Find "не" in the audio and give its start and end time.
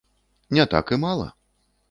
0.59-0.65